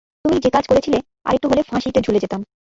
তুমি 0.25 0.37
যেকাজ 0.45 0.63
করেছিলে, 0.67 0.97
আরেকটু 1.25 1.47
হলে 1.51 1.61
ফাঁসিতে 1.63 1.99
ঝুলে 2.01 2.19
যেতাম। 2.19 2.41